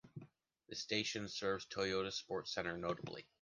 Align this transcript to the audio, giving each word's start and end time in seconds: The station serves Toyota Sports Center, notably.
The 0.69 0.75
station 0.75 1.27
serves 1.29 1.67
Toyota 1.67 2.11
Sports 2.11 2.55
Center, 2.55 2.75
notably. 2.75 3.27